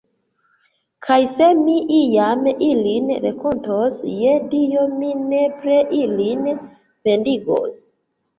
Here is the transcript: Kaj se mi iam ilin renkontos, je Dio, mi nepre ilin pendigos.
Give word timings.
Kaj 1.07 1.17
se 1.33 1.49
mi 1.59 1.75
iam 1.97 2.47
ilin 2.67 3.11
renkontos, 3.25 3.99
je 4.23 4.33
Dio, 4.55 4.87
mi 4.95 5.11
nepre 5.35 5.77
ilin 6.01 6.43
pendigos. 6.49 7.79